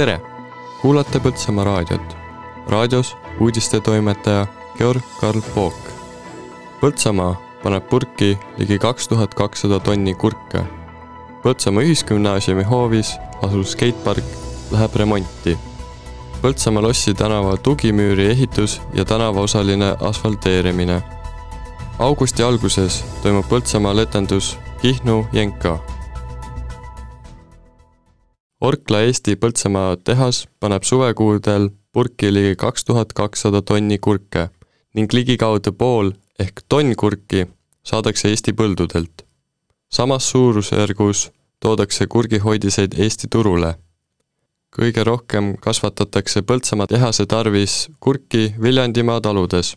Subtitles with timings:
[0.00, 0.20] tere!
[0.80, 2.16] kuulate Põltsamaa raadiot.
[2.68, 4.46] raadios uudistetoimetaja
[4.78, 5.76] Georg Karl Pook.
[6.80, 10.62] Põltsamaa paneb purki ligi kaks tuhat kakssada tonni kurke.
[11.42, 13.12] Põltsamaa Ühisgümnaasiumi hoovis
[13.42, 14.24] asuv skeitpark
[14.72, 15.58] läheb remonti.
[16.40, 21.02] Põltsamaa lossi tänava tugimüüri ehitus ja tänavaosaline asfalteerimine.
[21.98, 25.78] augusti alguses toimub Põltsamaal etendus Kihnu Jenka
[28.60, 34.42] Orkla Eesti Põltsamaa tehas paneb suvekuudel purki ligi kaks tuhat kakssada tonni kurke
[34.94, 36.10] ning ligikaudu pool
[36.44, 37.46] ehk tonn kurki
[37.90, 39.24] saadakse Eesti põldudelt.
[39.88, 43.74] samas suurusjärgus toodakse kurgihoidiseid Eesti turule.
[44.76, 49.76] kõige rohkem kasvatatakse Põltsamaa tehase tarvis kurki Viljandimaa taludes,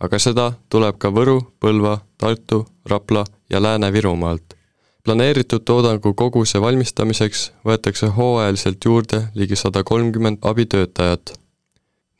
[0.00, 4.57] aga seda tuleb ka Võru, Põlva, Tartu, Rapla ja Lääne-Virumaalt
[5.04, 11.32] planeeritud toodangu koguse valmistamiseks võetakse hooajaliselt juurde ligi sada kolmkümmend abitöötajat.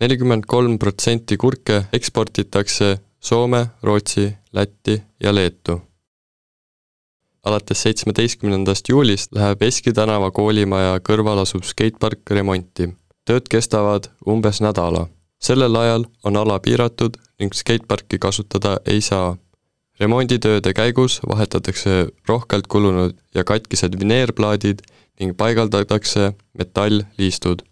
[0.01, 5.83] nelikümmend kolm protsenti kurke eksportitakse Soome, Rootsi, Lätti ja Leetu.
[7.45, 12.89] alates seitsmeteistkümnendast juulist läheb Eski tänava koolimaja kõrval asuv skeitpark remonti.
[13.25, 15.09] tööd kestavad umbes nädala.
[15.41, 19.37] sellel ajal on ala piiratud ning skeitparki kasutada ei saa
[20.01, 24.83] remonditööde käigus vahetatakse rohkelt kulunud ja katkised vineerplaadid
[25.21, 27.63] ning paigaldatakse metallliistud.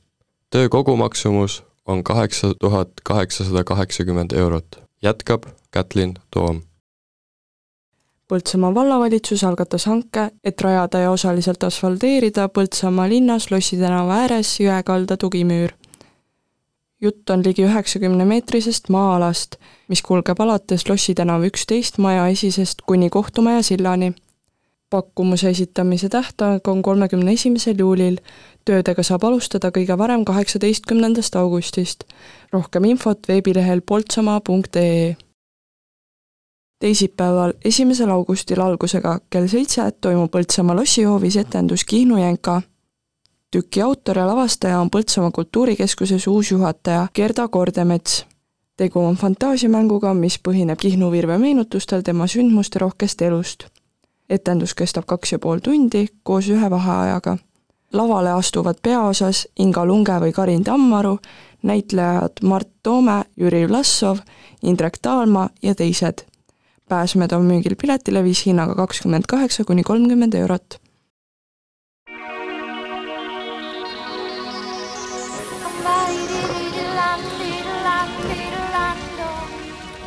[0.50, 4.66] töö kogumaksumus on kaheksa tuhat kaheksasada kaheksakümmend eurot,
[5.02, 6.62] jätkab Kätlin Toom.
[8.28, 15.16] Põltsamaa vallavalitsus algatas hanke, et rajada ja osaliselt asfalteerida Põltsamaa linnas Lossi tänava ääres jõekalda
[15.16, 15.72] tugimüür
[17.00, 19.56] jutt on ligi üheksakümne meetrisest maa-alast,
[19.88, 24.14] mis kulgeb alates Lossi tänava üksteist maja esisest kuni kohtumaja sillani.
[24.90, 28.16] pakkumuse esitamise tähtaeg on kolmekümne esimesel juulil,
[28.64, 32.04] töödega saab alustada kõige varem kaheksateistkümnendast augustist.
[32.52, 35.16] rohkem infot veebilehel poltsamaa.ee
[36.78, 42.62] teisipäeval, esimesel augustil algusega kell seitse toimub Põltsamaa lossihoovis etendus Kihnu jänka
[43.50, 48.26] tüki autor ja lavastaja on Põltsamaa Kultuurikeskuses uus juhataja Gerda Kordemets.
[48.76, 53.66] tegu on fantaasiamänguga, mis põhineb Kihnu Virve meenutustel tema sündmusterohkest elust.
[54.30, 57.38] etendus kestab kaks ja pool tundi koos ühe vaheajaga.
[57.92, 61.18] lavale astuvad peaosas Inga Lunge või Karin Tammaru,
[61.62, 64.18] näitlejad Mart Toome, Jüri Vlassov,
[64.62, 66.24] Indrek Taalma ja teised.
[66.88, 70.85] pääsmed on müügil piletilevis hinnaga kakskümmend kaheksa kuni kolmkümmend eurot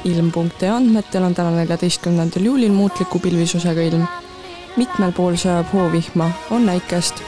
[0.04, 4.06] ilm.ee andmetel on täna neljateistkümnendal juulil muutliku pilvisusega ilm.
[4.78, 7.24] mitmel pool sajab hoovihma, on näikest.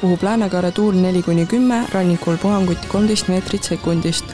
[0.00, 4.24] puhub läänekaare tuul neli kuni kümme, rannikul puhanguti kolmteist meetrit sekundist.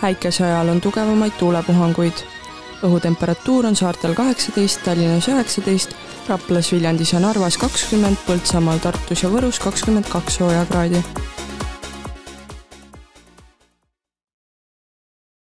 [0.00, 2.24] häikese ajal on tugevamaid tuulepuhanguid.
[2.82, 5.94] õhutemperatuur on saartel kaheksateist, Tallinnas üheksateist,
[6.28, 11.04] Raplas, Viljandis ja Narvas kakskümmend, Põltsamaal, Tartus ja Võrus kakskümmend kaks soojakraadi